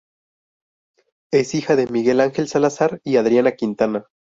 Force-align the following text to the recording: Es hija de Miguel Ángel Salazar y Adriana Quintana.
Es 1.31 1.53
hija 1.53 1.75
de 1.75 1.85
Miguel 1.85 2.21
Ángel 2.21 2.47
Salazar 2.47 2.99
y 3.03 3.17
Adriana 3.17 3.51
Quintana. 3.51 4.07